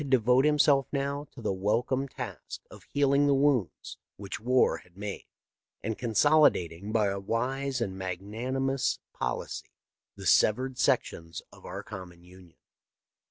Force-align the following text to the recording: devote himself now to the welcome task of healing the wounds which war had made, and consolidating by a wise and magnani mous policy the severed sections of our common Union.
devote 0.09 0.45
himself 0.45 0.87
now 0.91 1.27
to 1.31 1.43
the 1.43 1.53
welcome 1.53 2.07
task 2.07 2.61
of 2.71 2.81
healing 2.85 3.27
the 3.27 3.35
wounds 3.35 3.99
which 4.17 4.39
war 4.39 4.77
had 4.77 4.97
made, 4.97 5.27
and 5.83 5.95
consolidating 5.95 6.91
by 6.91 7.05
a 7.05 7.19
wise 7.19 7.79
and 7.79 7.95
magnani 7.95 8.59
mous 8.59 8.97
policy 9.13 9.69
the 10.15 10.25
severed 10.25 10.79
sections 10.79 11.43
of 11.53 11.67
our 11.67 11.83
common 11.83 12.23
Union. 12.23 12.57